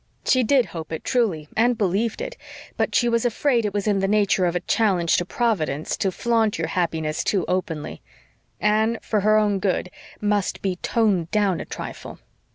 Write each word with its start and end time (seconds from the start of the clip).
She 0.25 0.41
did 0.43 0.65
hope 0.73 0.91
it 0.91 1.03
truly, 1.03 1.47
and 1.55 1.77
believed 1.77 2.21
it, 2.23 2.35
but 2.75 2.95
she 2.95 3.07
was 3.07 3.23
afraid 3.23 3.65
it 3.65 3.73
was 3.75 3.85
in 3.85 3.99
the 3.99 4.07
nature 4.07 4.47
of 4.47 4.55
a 4.55 4.59
challenge 4.61 5.15
to 5.17 5.25
Providence 5.25 5.95
to 5.97 6.11
flaunt 6.11 6.57
your 6.57 6.69
happiness 6.69 7.23
too 7.23 7.45
openly. 7.47 8.01
Anne, 8.59 8.97
for 9.03 9.19
her 9.19 9.37
own 9.37 9.59
good, 9.59 9.91
must 10.19 10.63
be 10.63 10.77
toned 10.77 11.29
down 11.29 11.59
a 11.61 11.65
trifle. 11.65 12.17